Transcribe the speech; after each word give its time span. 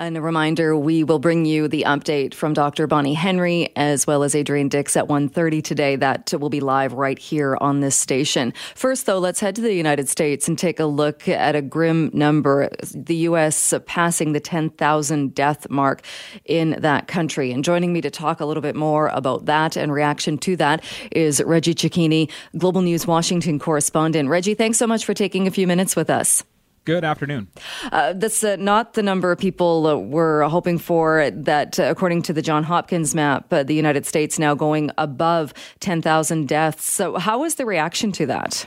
And 0.00 0.16
a 0.16 0.22
reminder, 0.22 0.74
we 0.74 1.04
will 1.04 1.18
bring 1.18 1.44
you 1.44 1.68
the 1.68 1.84
update 1.86 2.32
from 2.32 2.54
Dr. 2.54 2.86
Bonnie 2.86 3.12
Henry 3.12 3.68
as 3.76 4.06
well 4.06 4.22
as 4.22 4.34
Adrian 4.34 4.70
Dix 4.70 4.96
at 4.96 5.08
1.30 5.08 5.62
today. 5.62 5.94
That 5.94 6.32
will 6.32 6.48
be 6.48 6.60
live 6.60 6.94
right 6.94 7.18
here 7.18 7.58
on 7.60 7.80
this 7.80 7.96
station. 7.96 8.54
First, 8.74 9.04
though, 9.04 9.18
let's 9.18 9.40
head 9.40 9.56
to 9.56 9.60
the 9.60 9.74
United 9.74 10.08
States 10.08 10.48
and 10.48 10.58
take 10.58 10.80
a 10.80 10.86
look 10.86 11.28
at 11.28 11.54
a 11.54 11.60
grim 11.60 12.10
number. 12.14 12.70
The 12.94 13.16
U.S. 13.16 13.74
passing 13.84 14.32
the 14.32 14.40
10,000 14.40 15.34
death 15.34 15.68
mark 15.68 16.00
in 16.46 16.76
that 16.78 17.06
country. 17.06 17.52
And 17.52 17.62
joining 17.62 17.92
me 17.92 18.00
to 18.00 18.10
talk 18.10 18.40
a 18.40 18.46
little 18.46 18.62
bit 18.62 18.76
more 18.76 19.08
about 19.08 19.44
that 19.44 19.76
and 19.76 19.92
reaction 19.92 20.38
to 20.38 20.56
that 20.56 20.82
is 21.12 21.42
Reggie 21.42 21.74
Cecchini, 21.74 22.30
Global 22.56 22.80
News 22.80 23.06
Washington 23.06 23.58
correspondent. 23.58 24.30
Reggie, 24.30 24.54
thanks 24.54 24.78
so 24.78 24.86
much 24.86 25.04
for 25.04 25.12
taking 25.12 25.46
a 25.46 25.50
few 25.50 25.66
minutes 25.66 25.94
with 25.94 26.08
us. 26.08 26.42
Good 26.84 27.04
afternoon. 27.04 27.48
Uh, 27.92 28.14
that's 28.14 28.42
uh, 28.42 28.56
not 28.56 28.94
the 28.94 29.02
number 29.02 29.30
of 29.30 29.38
people 29.38 29.86
uh, 29.86 29.96
we're 29.96 30.48
hoping 30.48 30.78
for. 30.78 31.30
That, 31.30 31.78
uh, 31.78 31.84
according 31.84 32.22
to 32.22 32.32
the 32.32 32.40
John 32.40 32.64
Hopkins 32.64 33.14
map, 33.14 33.52
uh, 33.52 33.62
the 33.62 33.74
United 33.74 34.06
States 34.06 34.38
now 34.38 34.54
going 34.54 34.90
above 34.96 35.52
10,000 35.80 36.48
deaths. 36.48 36.84
So, 36.84 37.18
how 37.18 37.40
was 37.40 37.56
the 37.56 37.66
reaction 37.66 38.12
to 38.12 38.26
that? 38.26 38.66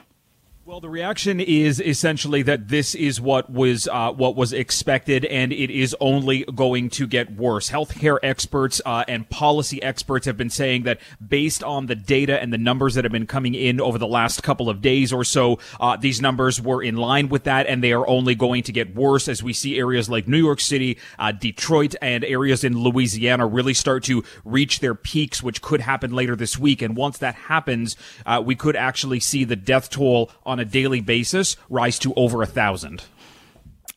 Well, 0.65 0.79
the 0.79 0.89
reaction 0.89 1.41
is 1.41 1.81
essentially 1.81 2.41
that 2.43 2.69
this 2.69 2.95
is 2.95 3.19
what 3.19 3.49
was 3.49 3.85
uh, 3.91 4.13
what 4.13 4.37
was 4.37 4.53
expected, 4.53 5.25
and 5.25 5.51
it 5.51 5.69
is 5.69 5.93
only 5.99 6.45
going 6.45 6.89
to 6.91 7.05
get 7.05 7.35
worse. 7.35 7.69
Healthcare 7.69 8.17
experts 8.23 8.79
uh, 8.85 9.03
and 9.05 9.29
policy 9.29 9.83
experts 9.83 10.25
have 10.25 10.37
been 10.37 10.49
saying 10.49 10.83
that 10.83 11.01
based 11.27 11.65
on 11.65 11.87
the 11.87 11.95
data 11.95 12.41
and 12.41 12.53
the 12.53 12.57
numbers 12.57 12.93
that 12.93 13.03
have 13.03 13.11
been 13.11 13.27
coming 13.27 13.55
in 13.55 13.81
over 13.81 13.97
the 13.97 14.07
last 14.07 14.41
couple 14.41 14.69
of 14.69 14.81
days 14.81 15.11
or 15.11 15.25
so, 15.25 15.59
uh, 15.81 15.97
these 15.97 16.21
numbers 16.21 16.61
were 16.61 16.81
in 16.81 16.95
line 16.95 17.27
with 17.27 17.43
that, 17.43 17.67
and 17.67 17.83
they 17.83 17.91
are 17.91 18.07
only 18.07 18.33
going 18.33 18.63
to 18.63 18.71
get 18.71 18.95
worse 18.95 19.27
as 19.27 19.43
we 19.43 19.51
see 19.51 19.77
areas 19.77 20.09
like 20.09 20.29
New 20.29 20.37
York 20.37 20.61
City, 20.61 20.97
uh, 21.19 21.33
Detroit, 21.33 21.93
and 22.01 22.23
areas 22.23 22.63
in 22.63 22.81
Louisiana 22.81 23.45
really 23.45 23.73
start 23.73 24.05
to 24.05 24.23
reach 24.45 24.79
their 24.79 24.95
peaks, 24.95 25.43
which 25.43 25.61
could 25.61 25.81
happen 25.81 26.13
later 26.13 26.37
this 26.37 26.57
week. 26.57 26.81
And 26.81 26.95
once 26.95 27.17
that 27.17 27.35
happens, 27.35 27.97
uh, 28.25 28.41
we 28.45 28.55
could 28.55 28.77
actually 28.77 29.19
see 29.19 29.43
the 29.43 29.57
death 29.57 29.89
toll 29.89 30.31
on 30.53 30.59
a 30.59 30.65
daily 30.65 31.01
basis 31.01 31.57
rise 31.69 31.99
to 31.99 32.13
over 32.13 32.41
a 32.41 32.45
thousand. 32.45 33.03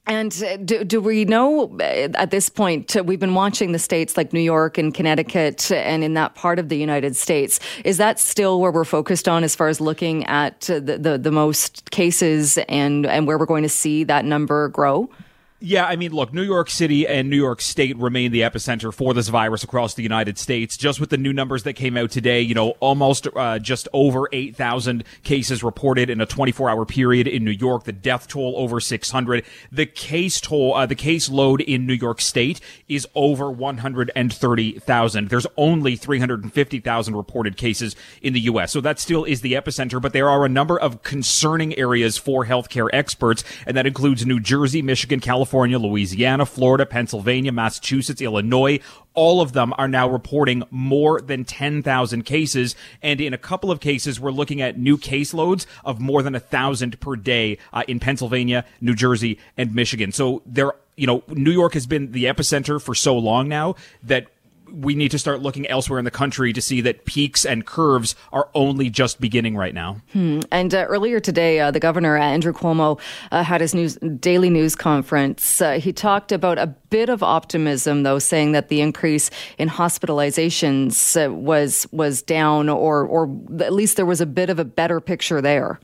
And 0.09 0.41
uh, 0.43 0.57
do, 0.59 0.85
do, 0.85 1.01
we 1.01 1.25
know 1.25 1.77
uh, 1.81 1.83
at 2.15 2.31
this 2.31 2.49
point, 2.49 2.97
uh, 2.97 3.03
we've 3.03 3.19
been 3.19 3.35
watching 3.35 3.73
the 3.73 3.79
states 3.79 4.17
like 4.17 4.33
New 4.33 4.41
York 4.41 4.79
and 4.79 4.95
Connecticut 4.95 5.71
and 5.73 6.05
in 6.05 6.15
that 6.15 6.37
part 6.37 6.61
of 6.61 6.69
the 6.69 6.77
United 6.77 7.17
States. 7.17 7.59
Is 7.85 7.97
that 7.97 8.21
still 8.21 8.61
where 8.61 8.71
we're 8.71 8.85
focused 8.85 9.29
on 9.29 9.43
as 9.43 9.57
far 9.57 9.69
as 9.69 9.81
looking 9.81 10.25
at 10.27 10.61
the, 10.61 10.81
the, 10.81 11.19
the 11.19 11.33
most 11.33 11.91
cases 11.91 12.57
and, 12.69 13.05
and 13.05 13.27
where 13.27 13.37
we're 13.37 13.47
going 13.47 13.65
to 13.65 13.69
see 13.69 14.05
that 14.05 14.25
number 14.25 14.69
grow? 14.69 15.11
Yeah, 15.59 15.87
I 15.87 15.97
mean, 15.97 16.13
look, 16.13 16.35
New 16.35 16.43
York 16.43 16.69
City 16.69 17.07
and 17.07 17.31
New 17.31 17.37
York 17.37 17.63
State 17.63 17.97
remain 17.97 18.31
the 18.31 18.43
epicenter 18.43 18.93
for 18.93 19.15
this 19.15 19.29
virus 19.29 19.65
across 19.65 19.95
the 19.95 20.03
United 20.03 20.37
States. 20.37 20.77
Just 20.77 21.01
with 21.01 21.09
the 21.09 21.17
new 21.17 21.33
numbers 21.33 21.63
that 21.63 21.73
came 21.73 21.97
out 21.97 22.11
today, 22.11 22.43
you 22.43 22.55
know, 22.55 22.73
almost 22.73 23.27
uh, 23.35 23.59
just 23.59 23.89
over 23.95 24.29
8,000 24.35 25.03
cases 25.23 25.65
reported 25.65 26.11
in 26.11 26.21
a 26.21 26.27
24 26.27 26.69
hour 26.69 26.85
period 26.85 27.27
in 27.27 27.43
New 27.43 27.53
York. 27.53 27.85
The 27.85 27.93
death 27.93 28.29
toll 28.29 28.53
over 28.59 28.81
600. 28.81 29.47
The 29.73 29.87
case 29.87 30.43
toll, 30.43 30.75
uh, 30.75 30.85
the 30.85 30.95
case 30.95 31.31
load 31.31 31.63
in 31.63 31.87
New 31.87 31.95
York 31.95 32.21
State 32.21 32.61
is 32.87 33.09
over 33.15 33.51
130,000. 33.51 35.29
There's 35.31 35.47
only 35.57 35.97
350,000 35.97 37.17
reported 37.17 37.57
cases 37.57 37.97
in 38.21 38.35
the 38.35 38.41
U.S. 38.41 38.73
So 38.73 38.83
that 38.83 39.01
still 39.01 39.25
is 39.25 39.41
the 39.41 39.55
epicenter, 39.55 40.03
but 40.03 40.13
there 40.13 40.29
are 40.29 40.45
a 40.45 40.51
number 40.51 40.79
of 40.79 41.03
concerning 41.03 41.75
areas 41.79 42.19
for 42.19 42.45
healthcare 42.45 42.91
experts, 42.93 43.43
and 43.67 43.75
that 43.75 43.87
includes 43.87 44.27
New 44.27 44.39
Jersey, 44.39 44.83
Michigan, 44.83 45.19
California, 45.19 45.46
California, 45.47 45.79
Louisiana, 45.79 46.45
Florida, 46.45 46.85
Pennsylvania, 46.85 47.53
Massachusetts, 47.53 48.21
Illinois, 48.21 48.81
all 49.15 49.41
of 49.41 49.53
them 49.53 49.73
are 49.79 49.87
now 49.87 50.09
reporting 50.09 50.65
more 50.73 51.21
than 51.21 51.45
10,000 51.45 52.25
cases. 52.25 52.75
And 53.01 53.21
in 53.21 53.33
a 53.33 53.39
couple 53.39 53.71
of 53.71 53.79
cases, 53.79 54.19
we're 54.19 54.33
looking 54.33 54.61
at 54.61 54.77
new 54.77 54.99
caseloads 54.99 55.65
of 55.85 56.01
more 56.01 56.25
than 56.25 56.35
a 56.35 56.41
thousand 56.41 56.99
per 56.99 57.15
day 57.15 57.59
uh, 57.73 57.85
in 57.87 58.01
Pennsylvania, 58.01 58.65
New 58.81 58.97
Jersey, 58.97 59.39
and 59.57 59.73
Michigan. 59.73 60.11
So 60.11 60.43
there, 60.45 60.73
you 60.97 61.07
know, 61.07 61.23
New 61.29 61.53
York 61.53 61.75
has 61.75 61.87
been 61.87 62.11
the 62.11 62.25
epicenter 62.25 62.83
for 62.83 62.97
so 62.97 63.17
long 63.17 63.49
now 63.49 63.77
that 64.03 64.27
we 64.71 64.95
need 64.95 65.11
to 65.11 65.19
start 65.19 65.41
looking 65.41 65.67
elsewhere 65.67 65.99
in 65.99 66.05
the 66.05 66.11
country 66.11 66.53
to 66.53 66.61
see 66.61 66.81
that 66.83 67.05
peaks 67.05 67.45
and 67.45 67.67
curves 67.67 68.15
are 68.33 68.49
only 68.55 68.91
just 68.91 69.21
beginning 69.21 69.57
right 69.57 69.75
now. 69.75 70.01
Hmm. 70.13 70.41
And 70.51 70.75
uh, 70.75 70.85
earlier 70.89 71.21
today, 71.21 71.61
uh, 71.61 71.71
the 71.71 71.81
governor, 71.81 72.17
Andrew 72.17 72.53
Cuomo, 72.53 73.01
uh, 73.31 73.43
had 73.43 73.61
his 73.61 73.75
news, 73.75 73.97
daily 74.21 74.51
news 74.51 74.75
conference. 74.75 75.61
Uh, 75.61 75.79
he 75.79 75.93
talked 75.93 76.33
about 76.33 76.59
a 76.59 76.67
bit 76.67 77.09
of 77.09 77.23
optimism, 77.23 78.03
though, 78.03 78.19
saying 78.19 78.53
that 78.53 78.69
the 78.69 78.81
increase 78.81 79.31
in 79.59 79.69
hospitalizations 79.69 81.17
uh, 81.17 81.33
was 81.33 81.87
was 81.93 82.23
down, 82.23 82.69
or 82.69 83.05
or 83.07 83.25
at 83.61 83.73
least 83.73 83.97
there 83.97 84.07
was 84.07 84.21
a 84.21 84.27
bit 84.27 84.51
of 84.51 84.59
a 84.59 84.65
better 84.65 85.01
picture 85.01 85.41
there. 85.41 85.81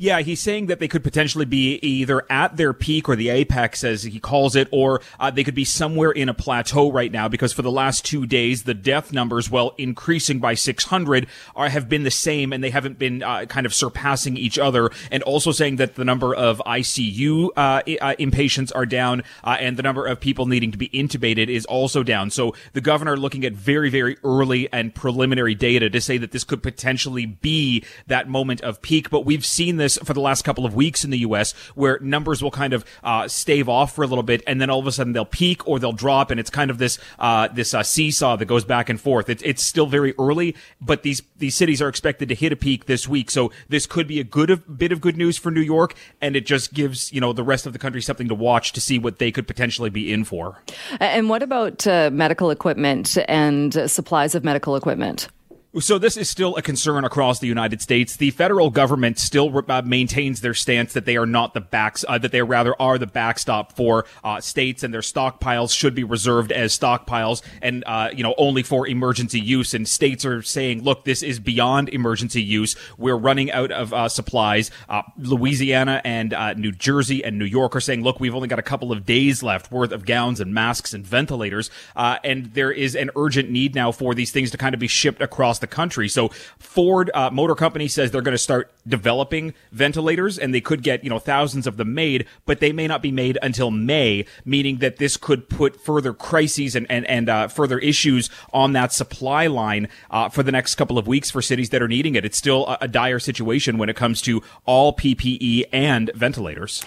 Yeah, 0.00 0.20
he's 0.20 0.40
saying 0.40 0.66
that 0.66 0.78
they 0.78 0.86
could 0.86 1.02
potentially 1.02 1.44
be 1.44 1.74
either 1.82 2.22
at 2.30 2.56
their 2.56 2.72
peak 2.72 3.08
or 3.08 3.16
the 3.16 3.30
apex, 3.30 3.82
as 3.82 4.04
he 4.04 4.20
calls 4.20 4.54
it, 4.54 4.68
or 4.70 5.00
uh, 5.18 5.32
they 5.32 5.42
could 5.42 5.56
be 5.56 5.64
somewhere 5.64 6.12
in 6.12 6.28
a 6.28 6.34
plateau 6.34 6.92
right 6.92 7.10
now 7.10 7.26
because 7.26 7.52
for 7.52 7.62
the 7.62 7.70
last 7.72 8.04
two 8.04 8.24
days, 8.24 8.62
the 8.62 8.74
death 8.74 9.12
numbers, 9.12 9.50
while 9.50 9.74
increasing 9.76 10.38
by 10.38 10.54
600, 10.54 11.26
are, 11.56 11.68
have 11.68 11.88
been 11.88 12.04
the 12.04 12.12
same 12.12 12.52
and 12.52 12.62
they 12.62 12.70
haven't 12.70 12.96
been 12.96 13.24
uh, 13.24 13.46
kind 13.46 13.66
of 13.66 13.74
surpassing 13.74 14.36
each 14.36 14.56
other. 14.56 14.92
And 15.10 15.24
also 15.24 15.50
saying 15.50 15.76
that 15.76 15.96
the 15.96 16.04
number 16.04 16.32
of 16.32 16.62
ICU 16.64 17.48
uh, 17.56 17.58
uh, 17.58 17.80
inpatients 18.20 18.70
are 18.76 18.86
down 18.86 19.24
uh, 19.42 19.56
and 19.58 19.76
the 19.76 19.82
number 19.82 20.06
of 20.06 20.20
people 20.20 20.46
needing 20.46 20.70
to 20.70 20.78
be 20.78 20.90
intubated 20.90 21.48
is 21.48 21.66
also 21.66 22.04
down. 22.04 22.30
So 22.30 22.54
the 22.72 22.80
governor 22.80 23.16
looking 23.16 23.44
at 23.44 23.52
very, 23.52 23.90
very 23.90 24.16
early 24.22 24.72
and 24.72 24.94
preliminary 24.94 25.56
data 25.56 25.90
to 25.90 26.00
say 26.00 26.18
that 26.18 26.30
this 26.30 26.44
could 26.44 26.62
potentially 26.62 27.26
be 27.26 27.84
that 28.06 28.28
moment 28.28 28.60
of 28.60 28.80
peak. 28.80 29.10
But 29.10 29.24
we've 29.24 29.44
seen 29.44 29.76
this 29.76 29.87
this 29.88 29.98
for 30.04 30.12
the 30.12 30.20
last 30.20 30.42
couple 30.42 30.66
of 30.66 30.74
weeks 30.74 31.04
in 31.04 31.10
the 31.10 31.18
U.S., 31.18 31.52
where 31.74 31.98
numbers 32.00 32.42
will 32.42 32.50
kind 32.50 32.72
of 32.72 32.84
uh, 33.02 33.26
stave 33.28 33.68
off 33.68 33.94
for 33.94 34.04
a 34.04 34.06
little 34.06 34.22
bit, 34.22 34.42
and 34.46 34.60
then 34.60 34.70
all 34.70 34.78
of 34.78 34.86
a 34.86 34.92
sudden 34.92 35.12
they'll 35.12 35.24
peak 35.24 35.66
or 35.66 35.78
they'll 35.78 35.92
drop, 35.92 36.30
and 36.30 36.38
it's 36.38 36.50
kind 36.50 36.70
of 36.70 36.78
this 36.78 36.98
uh, 37.18 37.48
this 37.48 37.74
uh, 37.74 37.82
seesaw 37.82 38.36
that 38.36 38.44
goes 38.44 38.64
back 38.64 38.88
and 38.88 39.00
forth. 39.00 39.28
It's 39.28 39.42
it's 39.42 39.64
still 39.64 39.86
very 39.86 40.14
early, 40.18 40.54
but 40.80 41.02
these 41.02 41.22
these 41.36 41.56
cities 41.56 41.80
are 41.80 41.88
expected 41.88 42.28
to 42.28 42.34
hit 42.34 42.52
a 42.52 42.56
peak 42.56 42.86
this 42.86 43.08
week, 43.08 43.30
so 43.30 43.50
this 43.68 43.86
could 43.86 44.06
be 44.06 44.20
a 44.20 44.24
good 44.24 44.50
of, 44.50 44.78
bit 44.78 44.92
of 44.92 45.00
good 45.00 45.16
news 45.16 45.38
for 45.38 45.50
New 45.50 45.62
York, 45.62 45.94
and 46.20 46.36
it 46.36 46.46
just 46.46 46.74
gives 46.74 47.12
you 47.12 47.20
know 47.20 47.32
the 47.32 47.42
rest 47.42 47.66
of 47.66 47.72
the 47.72 47.78
country 47.78 48.02
something 48.02 48.28
to 48.28 48.34
watch 48.34 48.72
to 48.72 48.80
see 48.80 48.98
what 48.98 49.18
they 49.18 49.32
could 49.32 49.46
potentially 49.46 49.90
be 49.90 50.12
in 50.12 50.24
for. 50.24 50.62
And 51.00 51.28
what 51.28 51.42
about 51.42 51.86
uh, 51.86 52.10
medical 52.12 52.50
equipment 52.50 53.16
and 53.28 53.90
supplies 53.90 54.34
of 54.34 54.44
medical 54.44 54.76
equipment? 54.76 55.28
So 55.76 55.98
this 55.98 56.16
is 56.16 56.30
still 56.30 56.56
a 56.56 56.62
concern 56.62 57.04
across 57.04 57.40
the 57.40 57.46
United 57.46 57.82
States. 57.82 58.16
The 58.16 58.30
federal 58.30 58.70
government 58.70 59.18
still 59.18 59.62
uh, 59.68 59.82
maintains 59.82 60.40
their 60.40 60.54
stance 60.54 60.94
that 60.94 61.04
they 61.04 61.18
are 61.18 61.26
not 61.26 61.52
the 61.52 61.60
backs, 61.60 62.06
uh, 62.08 62.16
that 62.16 62.32
they 62.32 62.40
rather 62.40 62.74
are 62.80 62.96
the 62.96 63.06
backstop 63.06 63.76
for 63.76 64.06
uh, 64.24 64.40
states, 64.40 64.82
and 64.82 64.94
their 64.94 65.02
stockpiles 65.02 65.76
should 65.76 65.94
be 65.94 66.04
reserved 66.04 66.52
as 66.52 66.76
stockpiles, 66.76 67.42
and 67.60 67.84
uh, 67.86 68.08
you 68.14 68.22
know 68.22 68.34
only 68.38 68.62
for 68.62 68.88
emergency 68.88 69.38
use. 69.38 69.74
And 69.74 69.86
states 69.86 70.24
are 70.24 70.40
saying, 70.40 70.84
look, 70.84 71.04
this 71.04 71.22
is 71.22 71.38
beyond 71.38 71.90
emergency 71.90 72.42
use. 72.42 72.74
We're 72.96 73.18
running 73.18 73.52
out 73.52 73.70
of 73.70 73.92
uh, 73.92 74.08
supplies. 74.08 74.70
Uh, 74.88 75.02
Louisiana 75.18 76.00
and 76.02 76.34
New 76.58 76.72
Jersey 76.72 77.22
and 77.22 77.38
New 77.38 77.44
York 77.44 77.76
are 77.76 77.80
saying, 77.80 78.02
look, 78.02 78.20
we've 78.20 78.34
only 78.34 78.48
got 78.48 78.58
a 78.58 78.62
couple 78.62 78.90
of 78.90 79.04
days 79.04 79.42
left 79.42 79.70
worth 79.70 79.92
of 79.92 80.06
gowns 80.06 80.40
and 80.40 80.54
masks 80.54 80.94
and 80.94 81.06
ventilators, 81.06 81.70
and 81.94 82.54
there 82.54 82.72
is 82.72 82.96
an 82.96 83.10
urgent 83.16 83.50
need 83.50 83.74
now 83.74 83.92
for 83.92 84.14
these 84.14 84.32
things 84.32 84.50
to 84.52 84.56
kind 84.56 84.72
of 84.72 84.80
be 84.80 84.88
shipped 84.88 85.20
across 85.20 85.57
across 85.58 85.60
the 85.60 85.66
country. 85.66 86.08
So 86.08 86.28
Ford 86.58 87.10
uh, 87.14 87.30
Motor 87.30 87.54
Company 87.54 87.88
says 87.88 88.10
they're 88.10 88.22
going 88.22 88.32
to 88.32 88.38
start 88.38 88.70
developing 88.86 89.54
ventilators 89.72 90.38
and 90.38 90.54
they 90.54 90.60
could 90.60 90.82
get, 90.82 91.04
you 91.04 91.10
know, 91.10 91.18
thousands 91.18 91.66
of 91.66 91.76
them 91.76 91.94
made, 91.94 92.26
but 92.46 92.60
they 92.60 92.72
may 92.72 92.86
not 92.86 93.02
be 93.02 93.12
made 93.12 93.38
until 93.42 93.70
May, 93.70 94.24
meaning 94.44 94.78
that 94.78 94.96
this 94.96 95.16
could 95.16 95.48
put 95.48 95.80
further 95.80 96.12
crises 96.12 96.74
and, 96.74 96.86
and, 96.90 97.06
and 97.06 97.28
uh, 97.28 97.48
further 97.48 97.78
issues 97.78 98.30
on 98.52 98.72
that 98.72 98.92
supply 98.92 99.46
line 99.46 99.88
uh, 100.10 100.28
for 100.28 100.42
the 100.42 100.52
next 100.52 100.76
couple 100.76 100.98
of 100.98 101.06
weeks 101.06 101.30
for 101.30 101.42
cities 101.42 101.70
that 101.70 101.82
are 101.82 101.88
needing 101.88 102.14
it. 102.14 102.24
It's 102.24 102.38
still 102.38 102.66
a, 102.66 102.78
a 102.82 102.88
dire 102.88 103.18
situation 103.18 103.78
when 103.78 103.88
it 103.88 103.96
comes 103.96 104.22
to 104.22 104.42
all 104.64 104.94
PPE 104.94 105.64
and 105.72 106.10
ventilators. 106.14 106.84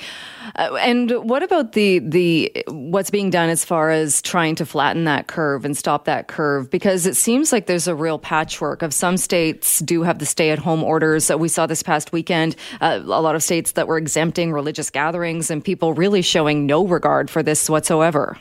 Uh, 0.56 0.76
and 0.82 1.12
what 1.30 1.44
about 1.44 1.74
the 1.74 2.00
the 2.00 2.52
what's 2.68 3.12
being 3.12 3.30
done 3.30 3.50
as 3.50 3.64
far 3.64 3.92
as 3.92 4.22
trying 4.22 4.56
to 4.56 4.66
flatten 4.66 5.04
that 5.04 5.28
curve 5.28 5.66
and 5.66 5.78
stop 5.78 6.06
that 6.06 6.28
curve? 6.28 6.70
Because 6.70 7.06
it 7.06 7.16
seems 7.16 7.52
like 7.52 7.68
there's 7.68 7.88
a 7.88 7.96
real 7.96 8.18
patchwork 8.62 8.84
of 8.84 8.94
some 8.94 9.18
states 9.18 9.80
do 9.80 10.04
have 10.04 10.20
the 10.20 10.26
stay 10.26 10.52
at 10.52 10.60
home 10.60 10.84
orders. 10.84 11.28
that 11.28 11.40
We 11.40 11.48
saw 11.48 11.66
this 11.66 11.82
past 11.82 12.12
weekend 12.12 12.56
uh, 12.80 13.00
a 13.04 13.22
lot 13.22 13.36
of 13.36 13.42
states 13.42 13.72
that 13.72 13.88
were 13.88 13.98
exempting 13.98 14.54
religious 14.54 14.92
gatherings 14.92 15.50
and 15.50 15.64
people 15.64 15.94
really 15.94 16.22
showing 16.22 16.68
no 16.68 16.86
regard 16.86 17.30
for 17.32 17.42
this 17.42 17.68
whatsoever. 17.70 18.38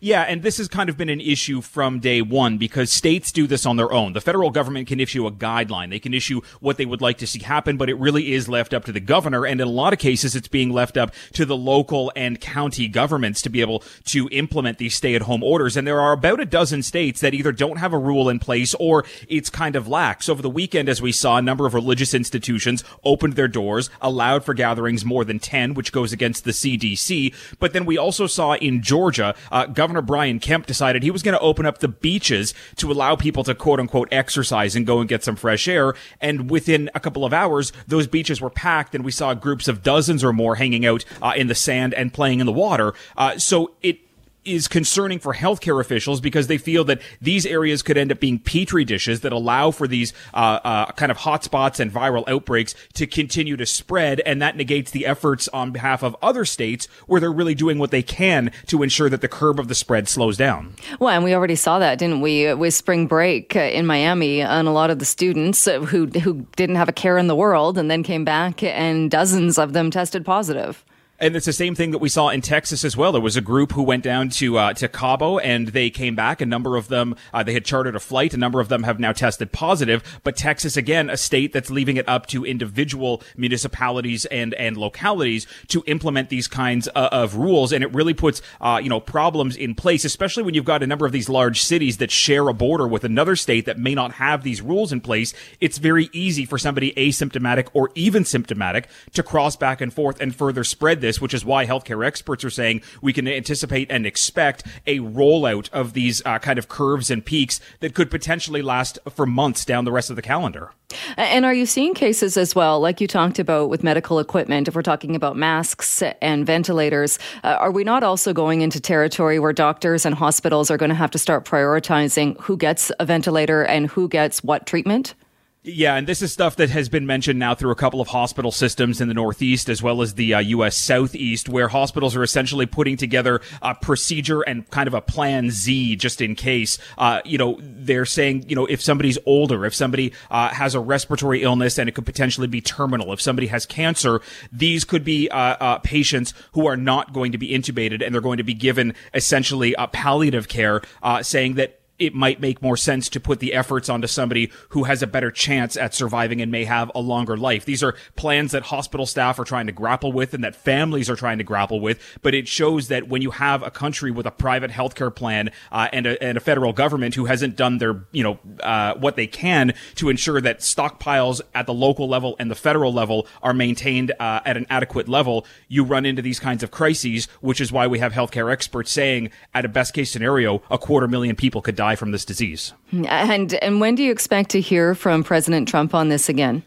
Yeah, 0.00 0.22
and 0.22 0.42
this 0.42 0.58
has 0.58 0.68
kind 0.68 0.88
of 0.88 0.96
been 0.96 1.08
an 1.08 1.20
issue 1.20 1.60
from 1.60 2.00
day 2.00 2.22
one 2.22 2.58
because 2.58 2.90
states 2.90 3.32
do 3.32 3.46
this 3.46 3.66
on 3.66 3.76
their 3.76 3.92
own. 3.92 4.12
The 4.12 4.20
federal 4.20 4.50
government 4.50 4.88
can 4.88 5.00
issue 5.00 5.26
a 5.26 5.32
guideline. 5.32 5.90
They 5.90 5.98
can 5.98 6.14
issue 6.14 6.40
what 6.60 6.76
they 6.76 6.86
would 6.86 7.00
like 7.00 7.18
to 7.18 7.26
see 7.26 7.40
happen, 7.40 7.76
but 7.76 7.88
it 7.88 7.94
really 7.94 8.32
is 8.32 8.48
left 8.48 8.74
up 8.74 8.84
to 8.86 8.92
the 8.92 9.00
governor. 9.00 9.44
And 9.46 9.60
in 9.60 9.66
a 9.66 9.70
lot 9.70 9.92
of 9.92 9.98
cases, 9.98 10.34
it's 10.34 10.48
being 10.48 10.70
left 10.70 10.96
up 10.96 11.12
to 11.32 11.44
the 11.44 11.56
local 11.56 12.12
and 12.16 12.40
county 12.40 12.88
governments 12.88 13.42
to 13.42 13.50
be 13.50 13.60
able 13.60 13.82
to 14.06 14.28
implement 14.30 14.78
these 14.78 14.96
stay 14.96 15.14
at 15.14 15.22
home 15.22 15.42
orders. 15.42 15.76
And 15.76 15.86
there 15.86 16.00
are 16.00 16.12
about 16.12 16.40
a 16.40 16.46
dozen 16.46 16.82
states 16.82 17.20
that 17.20 17.34
either 17.34 17.52
don't 17.52 17.78
have 17.78 17.92
a 17.92 17.98
rule 17.98 18.28
in 18.28 18.38
place 18.38 18.74
or 18.78 19.04
it's 19.28 19.50
kind 19.50 19.76
of 19.76 19.88
lax. 19.88 20.28
Over 20.28 20.42
the 20.42 20.50
weekend, 20.50 20.88
as 20.88 21.02
we 21.02 21.12
saw, 21.12 21.36
a 21.36 21.42
number 21.42 21.66
of 21.66 21.74
religious 21.74 22.14
institutions 22.14 22.84
opened 23.04 23.34
their 23.34 23.48
doors, 23.48 23.90
allowed 24.00 24.44
for 24.44 24.54
gatherings 24.54 25.04
more 25.04 25.24
than 25.24 25.38
10, 25.38 25.74
which 25.74 25.92
goes 25.92 26.12
against 26.12 26.44
the 26.44 26.50
CDC. 26.50 27.34
But 27.58 27.72
then 27.72 27.84
we 27.84 27.98
also 27.98 28.26
saw 28.26 28.54
in 28.54 28.82
Georgia, 28.82 29.34
uh, 29.50 29.66
Governor 29.82 30.02
Brian 30.02 30.38
Kemp 30.38 30.66
decided 30.66 31.02
he 31.02 31.10
was 31.10 31.24
going 31.24 31.36
to 31.36 31.40
open 31.40 31.66
up 31.66 31.78
the 31.78 31.88
beaches 31.88 32.54
to 32.76 32.92
allow 32.92 33.16
people 33.16 33.42
to 33.42 33.52
quote 33.52 33.80
unquote 33.80 34.06
exercise 34.12 34.76
and 34.76 34.86
go 34.86 35.00
and 35.00 35.08
get 35.08 35.24
some 35.24 35.34
fresh 35.34 35.66
air. 35.66 35.94
And 36.20 36.48
within 36.48 36.88
a 36.94 37.00
couple 37.00 37.24
of 37.24 37.32
hours, 37.32 37.72
those 37.88 38.06
beaches 38.06 38.40
were 38.40 38.48
packed 38.48 38.94
and 38.94 39.04
we 39.04 39.10
saw 39.10 39.34
groups 39.34 39.66
of 39.66 39.82
dozens 39.82 40.22
or 40.22 40.32
more 40.32 40.54
hanging 40.54 40.86
out 40.86 41.04
uh, 41.20 41.32
in 41.36 41.48
the 41.48 41.56
sand 41.56 41.94
and 41.94 42.14
playing 42.14 42.38
in 42.38 42.46
the 42.46 42.52
water. 42.52 42.94
Uh, 43.16 43.38
so 43.38 43.72
it 43.82 43.98
is 44.44 44.68
concerning 44.68 45.18
for 45.18 45.34
healthcare 45.34 45.80
officials 45.80 46.20
because 46.20 46.46
they 46.46 46.58
feel 46.58 46.84
that 46.84 47.00
these 47.20 47.46
areas 47.46 47.82
could 47.82 47.96
end 47.96 48.10
up 48.10 48.20
being 48.20 48.38
petri 48.38 48.84
dishes 48.84 49.20
that 49.20 49.32
allow 49.32 49.70
for 49.70 49.86
these 49.86 50.12
uh, 50.34 50.58
uh, 50.64 50.92
kind 50.92 51.12
of 51.12 51.18
hotspots 51.18 51.78
and 51.78 51.92
viral 51.92 52.28
outbreaks 52.28 52.74
to 52.94 53.06
continue 53.06 53.56
to 53.56 53.66
spread, 53.66 54.20
and 54.20 54.42
that 54.42 54.56
negates 54.56 54.90
the 54.90 55.06
efforts 55.06 55.48
on 55.48 55.70
behalf 55.70 56.02
of 56.02 56.16
other 56.22 56.44
states 56.44 56.86
where 57.06 57.20
they're 57.20 57.32
really 57.32 57.54
doing 57.54 57.78
what 57.78 57.90
they 57.90 58.02
can 58.02 58.50
to 58.66 58.82
ensure 58.82 59.08
that 59.08 59.20
the 59.20 59.28
curve 59.28 59.58
of 59.58 59.68
the 59.68 59.74
spread 59.74 60.08
slows 60.08 60.36
down. 60.36 60.74
Well, 60.98 61.10
and 61.10 61.24
we 61.24 61.34
already 61.34 61.56
saw 61.56 61.78
that, 61.78 61.98
didn't 61.98 62.20
we, 62.20 62.52
with 62.54 62.74
spring 62.74 63.06
break 63.06 63.54
uh, 63.54 63.60
in 63.60 63.86
Miami, 63.86 64.40
and 64.40 64.66
a 64.66 64.72
lot 64.72 64.90
of 64.90 64.98
the 64.98 65.04
students 65.04 65.64
who 65.66 66.06
who 66.06 66.46
didn't 66.56 66.76
have 66.76 66.88
a 66.88 66.92
care 66.92 67.18
in 67.18 67.26
the 67.26 67.36
world, 67.36 67.78
and 67.78 67.90
then 67.90 68.02
came 68.02 68.24
back, 68.24 68.62
and 68.62 69.10
dozens 69.10 69.58
of 69.58 69.72
them 69.72 69.90
tested 69.90 70.24
positive. 70.24 70.84
And 71.22 71.36
it's 71.36 71.46
the 71.46 71.52
same 71.52 71.76
thing 71.76 71.92
that 71.92 71.98
we 71.98 72.08
saw 72.08 72.30
in 72.30 72.40
Texas 72.40 72.84
as 72.84 72.96
well. 72.96 73.12
There 73.12 73.20
was 73.20 73.36
a 73.36 73.40
group 73.40 73.70
who 73.70 73.84
went 73.84 74.02
down 74.02 74.28
to 74.30 74.58
uh, 74.58 74.72
to 74.72 74.88
Cabo 74.88 75.38
and 75.38 75.68
they 75.68 75.88
came 75.88 76.16
back. 76.16 76.40
A 76.40 76.46
number 76.46 76.76
of 76.76 76.88
them 76.88 77.14
uh, 77.32 77.44
they 77.44 77.52
had 77.52 77.64
chartered 77.64 77.94
a 77.94 78.00
flight. 78.00 78.34
A 78.34 78.36
number 78.36 78.58
of 78.58 78.68
them 78.68 78.82
have 78.82 78.98
now 78.98 79.12
tested 79.12 79.52
positive. 79.52 80.20
But 80.24 80.34
Texas, 80.34 80.76
again, 80.76 81.08
a 81.08 81.16
state 81.16 81.52
that's 81.52 81.70
leaving 81.70 81.96
it 81.96 82.08
up 82.08 82.26
to 82.26 82.44
individual 82.44 83.22
municipalities 83.36 84.24
and 84.24 84.52
and 84.54 84.76
localities 84.76 85.46
to 85.68 85.84
implement 85.86 86.28
these 86.28 86.48
kinds 86.48 86.88
of, 86.88 87.04
uh, 87.04 87.08
of 87.12 87.36
rules, 87.36 87.72
and 87.72 87.84
it 87.84 87.94
really 87.94 88.14
puts 88.14 88.42
uh, 88.60 88.80
you 88.82 88.88
know 88.88 88.98
problems 88.98 89.56
in 89.56 89.76
place, 89.76 90.04
especially 90.04 90.42
when 90.42 90.54
you've 90.54 90.64
got 90.64 90.82
a 90.82 90.88
number 90.88 91.06
of 91.06 91.12
these 91.12 91.28
large 91.28 91.62
cities 91.62 91.98
that 91.98 92.10
share 92.10 92.48
a 92.48 92.52
border 92.52 92.88
with 92.88 93.04
another 93.04 93.36
state 93.36 93.64
that 93.64 93.78
may 93.78 93.94
not 93.94 94.14
have 94.14 94.42
these 94.42 94.60
rules 94.60 94.92
in 94.92 95.00
place. 95.00 95.34
It's 95.60 95.78
very 95.78 96.10
easy 96.12 96.44
for 96.44 96.58
somebody 96.58 96.90
asymptomatic 96.96 97.68
or 97.74 97.92
even 97.94 98.24
symptomatic 98.24 98.88
to 99.12 99.22
cross 99.22 99.54
back 99.54 99.80
and 99.80 99.94
forth 99.94 100.20
and 100.20 100.34
further 100.34 100.64
spread 100.64 101.00
this 101.00 101.11
this, 101.12 101.20
which 101.20 101.34
is 101.34 101.44
why 101.44 101.66
healthcare 101.66 102.06
experts 102.06 102.42
are 102.42 102.50
saying 102.50 102.80
we 103.02 103.12
can 103.12 103.28
anticipate 103.28 103.90
and 103.90 104.06
expect 104.06 104.64
a 104.86 104.98
rollout 105.00 105.68
of 105.70 105.92
these 105.92 106.22
uh, 106.24 106.38
kind 106.38 106.58
of 106.58 106.68
curves 106.68 107.10
and 107.10 107.22
peaks 107.22 107.60
that 107.80 107.94
could 107.94 108.10
potentially 108.10 108.62
last 108.62 108.98
for 109.10 109.26
months 109.26 109.66
down 109.66 109.84
the 109.84 109.92
rest 109.92 110.08
of 110.08 110.16
the 110.16 110.22
calendar. 110.22 110.72
And 111.18 111.44
are 111.44 111.52
you 111.52 111.66
seeing 111.66 111.92
cases 111.92 112.36
as 112.38 112.54
well, 112.54 112.80
like 112.80 113.00
you 113.00 113.06
talked 113.06 113.38
about 113.38 113.68
with 113.68 113.82
medical 113.82 114.18
equipment? 114.18 114.68
If 114.68 114.74
we're 114.74 114.82
talking 114.82 115.14
about 115.14 115.36
masks 115.36 116.02
and 116.22 116.46
ventilators, 116.46 117.18
uh, 117.44 117.56
are 117.60 117.70
we 117.70 117.84
not 117.84 118.02
also 118.02 118.32
going 118.32 118.62
into 118.62 118.80
territory 118.80 119.38
where 119.38 119.52
doctors 119.52 120.06
and 120.06 120.14
hospitals 120.14 120.70
are 120.70 120.78
going 120.78 120.90
to 120.90 120.94
have 120.94 121.10
to 121.10 121.18
start 121.18 121.44
prioritizing 121.44 122.40
who 122.40 122.56
gets 122.56 122.90
a 122.98 123.04
ventilator 123.04 123.62
and 123.64 123.88
who 123.88 124.08
gets 124.08 124.42
what 124.42 124.66
treatment? 124.66 125.14
Yeah, 125.64 125.94
and 125.94 126.08
this 126.08 126.22
is 126.22 126.32
stuff 126.32 126.56
that 126.56 126.70
has 126.70 126.88
been 126.88 127.06
mentioned 127.06 127.38
now 127.38 127.54
through 127.54 127.70
a 127.70 127.76
couple 127.76 128.00
of 128.00 128.08
hospital 128.08 128.50
systems 128.50 129.00
in 129.00 129.06
the 129.06 129.14
Northeast 129.14 129.68
as 129.68 129.80
well 129.80 130.02
as 130.02 130.14
the 130.14 130.34
uh, 130.34 130.40
U.S. 130.40 130.76
Southeast, 130.76 131.48
where 131.48 131.68
hospitals 131.68 132.16
are 132.16 132.24
essentially 132.24 132.66
putting 132.66 132.96
together 132.96 133.40
a 133.62 133.72
procedure 133.76 134.40
and 134.40 134.68
kind 134.70 134.88
of 134.88 134.94
a 134.94 135.00
plan 135.00 135.52
Z 135.52 135.94
just 135.94 136.20
in 136.20 136.34
case. 136.34 136.78
Uh, 136.98 137.20
you 137.24 137.38
know, 137.38 137.60
they're 137.60 138.04
saying, 138.04 138.48
you 138.48 138.56
know, 138.56 138.66
if 138.66 138.82
somebody's 138.82 139.18
older, 139.24 139.64
if 139.64 139.72
somebody 139.72 140.12
uh, 140.32 140.48
has 140.48 140.74
a 140.74 140.80
respiratory 140.80 141.44
illness 141.44 141.78
and 141.78 141.88
it 141.88 141.92
could 141.92 142.06
potentially 142.06 142.48
be 142.48 142.60
terminal, 142.60 143.12
if 143.12 143.20
somebody 143.20 143.46
has 143.46 143.64
cancer, 143.64 144.20
these 144.50 144.84
could 144.84 145.04
be 145.04 145.28
uh, 145.30 145.36
uh, 145.60 145.78
patients 145.78 146.34
who 146.54 146.66
are 146.66 146.76
not 146.76 147.12
going 147.12 147.30
to 147.30 147.38
be 147.38 147.50
intubated 147.50 148.04
and 148.04 148.12
they're 148.12 148.20
going 148.20 148.38
to 148.38 148.42
be 148.42 148.54
given 148.54 148.94
essentially 149.14 149.76
a 149.78 149.86
palliative 149.86 150.48
care, 150.48 150.82
uh, 151.04 151.22
saying 151.22 151.54
that 151.54 151.81
it 152.06 152.14
might 152.14 152.40
make 152.40 152.60
more 152.60 152.76
sense 152.76 153.08
to 153.10 153.20
put 153.20 153.38
the 153.38 153.54
efforts 153.54 153.88
onto 153.88 154.06
somebody 154.06 154.50
who 154.70 154.84
has 154.84 155.02
a 155.02 155.06
better 155.06 155.30
chance 155.30 155.76
at 155.76 155.94
surviving 155.94 156.40
and 156.40 156.50
may 156.50 156.64
have 156.64 156.90
a 156.94 157.00
longer 157.00 157.36
life. 157.36 157.64
These 157.64 157.82
are 157.82 157.94
plans 158.16 158.52
that 158.52 158.64
hospital 158.64 159.06
staff 159.06 159.38
are 159.38 159.44
trying 159.44 159.66
to 159.66 159.72
grapple 159.72 160.12
with 160.12 160.34
and 160.34 160.42
that 160.42 160.56
families 160.56 161.08
are 161.08 161.16
trying 161.16 161.38
to 161.38 161.44
grapple 161.44 161.80
with. 161.80 162.00
But 162.22 162.34
it 162.34 162.48
shows 162.48 162.88
that 162.88 163.08
when 163.08 163.22
you 163.22 163.30
have 163.30 163.62
a 163.62 163.70
country 163.70 164.10
with 164.10 164.26
a 164.26 164.30
private 164.30 164.70
healthcare 164.70 165.14
plan 165.14 165.50
uh, 165.70 165.88
and, 165.92 166.06
a, 166.06 166.22
and 166.22 166.36
a 166.36 166.40
federal 166.40 166.72
government 166.72 167.14
who 167.14 167.26
hasn't 167.26 167.56
done 167.56 167.78
their, 167.78 168.04
you 168.12 168.22
know, 168.22 168.38
uh, 168.60 168.94
what 168.94 169.16
they 169.16 169.26
can 169.26 169.74
to 169.96 170.08
ensure 170.08 170.40
that 170.40 170.60
stockpiles 170.60 171.40
at 171.54 171.66
the 171.66 171.74
local 171.74 172.08
level 172.08 172.36
and 172.38 172.50
the 172.50 172.54
federal 172.54 172.92
level 172.92 173.26
are 173.42 173.54
maintained 173.54 174.12
uh, 174.18 174.40
at 174.44 174.56
an 174.56 174.66
adequate 174.70 175.08
level, 175.08 175.46
you 175.68 175.84
run 175.84 176.04
into 176.04 176.22
these 176.22 176.40
kinds 176.40 176.62
of 176.62 176.70
crises, 176.70 177.28
which 177.40 177.60
is 177.60 177.70
why 177.70 177.86
we 177.86 177.98
have 177.98 178.12
healthcare 178.12 178.50
experts 178.52 178.90
saying, 178.90 179.30
at 179.54 179.64
a 179.64 179.68
best 179.68 179.94
case 179.94 180.10
scenario, 180.10 180.62
a 180.70 180.78
quarter 180.78 181.08
million 181.08 181.36
people 181.36 181.62
could 181.62 181.76
die 181.76 181.91
die 181.92 181.96
from 181.96 182.10
this 182.10 182.24
disease. 182.24 182.72
And 182.92 183.54
and 183.54 183.80
when 183.80 183.94
do 183.94 184.02
you 184.02 184.12
expect 184.12 184.50
to 184.50 184.60
hear 184.60 184.94
from 184.94 185.24
President 185.24 185.68
Trump 185.68 185.94
on 185.94 186.08
this 186.08 186.28
again? 186.28 186.62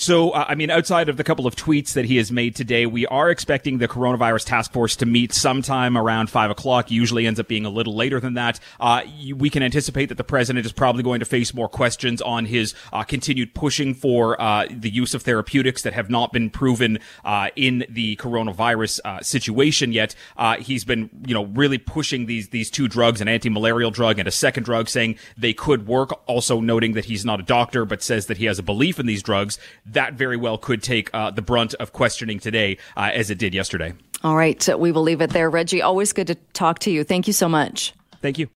So, 0.00 0.30
uh, 0.30 0.44
I 0.46 0.54
mean, 0.54 0.70
outside 0.70 1.08
of 1.08 1.16
the 1.16 1.24
couple 1.24 1.44
of 1.44 1.56
tweets 1.56 1.94
that 1.94 2.04
he 2.04 2.18
has 2.18 2.30
made 2.30 2.54
today, 2.54 2.86
we 2.86 3.04
are 3.08 3.30
expecting 3.30 3.78
the 3.78 3.88
coronavirus 3.88 4.44
task 4.44 4.72
force 4.72 4.94
to 4.94 5.06
meet 5.06 5.32
sometime 5.32 5.98
around 5.98 6.30
five 6.30 6.52
o'clock. 6.52 6.88
Usually 6.88 7.26
ends 7.26 7.40
up 7.40 7.48
being 7.48 7.66
a 7.66 7.68
little 7.68 7.96
later 7.96 8.20
than 8.20 8.34
that. 8.34 8.60
Uh, 8.78 9.02
we 9.34 9.50
can 9.50 9.60
anticipate 9.60 10.06
that 10.06 10.14
the 10.14 10.22
president 10.22 10.64
is 10.64 10.70
probably 10.70 11.02
going 11.02 11.18
to 11.18 11.26
face 11.26 11.52
more 11.52 11.68
questions 11.68 12.22
on 12.22 12.44
his 12.44 12.76
uh, 12.92 13.02
continued 13.02 13.54
pushing 13.54 13.92
for 13.92 14.40
uh, 14.40 14.66
the 14.70 14.88
use 14.88 15.14
of 15.14 15.22
therapeutics 15.22 15.82
that 15.82 15.94
have 15.94 16.08
not 16.08 16.32
been 16.32 16.48
proven 16.48 17.00
uh, 17.24 17.48
in 17.56 17.84
the 17.88 18.14
coronavirus 18.18 19.00
uh, 19.04 19.20
situation 19.20 19.90
yet. 19.90 20.14
he's 20.60 20.84
been, 20.84 21.10
you 21.26 21.34
know, 21.34 21.46
really 21.46 21.76
pushing 21.76 22.26
these 22.26 22.50
these 22.50 22.70
two 22.70 22.86
drugs, 22.86 23.20
an 23.20 23.26
anti-malarial 23.26 23.90
drug 23.90 24.20
and 24.20 24.28
a 24.28 24.30
second 24.30 24.62
drug, 24.62 24.88
saying 24.88 25.18
they 25.36 25.52
could 25.52 25.88
work. 25.88 26.10
Also 26.28 26.60
noting 26.60 26.92
that 26.92 27.06
he's 27.06 27.24
not 27.24 27.40
a 27.40 27.42
doctor, 27.42 27.84
but 27.84 28.00
says 28.00 28.26
that 28.26 28.36
he 28.36 28.44
has 28.44 28.60
a 28.60 28.62
belief 28.62 29.00
in 29.00 29.06
these 29.06 29.24
drugs 29.24 29.58
that 29.92 30.14
very 30.14 30.36
well 30.36 30.58
could 30.58 30.82
take 30.82 31.10
uh, 31.12 31.30
the 31.30 31.42
brunt 31.42 31.74
of 31.74 31.92
questioning 31.92 32.38
today 32.38 32.78
uh, 32.96 33.10
as 33.12 33.30
it 33.30 33.38
did 33.38 33.54
yesterday. 33.54 33.94
All 34.24 34.36
right. 34.36 34.68
We 34.78 34.92
will 34.92 35.02
leave 35.02 35.20
it 35.20 35.30
there. 35.30 35.48
Reggie, 35.48 35.82
always 35.82 36.12
good 36.12 36.26
to 36.28 36.34
talk 36.52 36.80
to 36.80 36.90
you. 36.90 37.04
Thank 37.04 37.26
you 37.26 37.32
so 37.32 37.48
much. 37.48 37.94
Thank 38.20 38.38
you. 38.38 38.46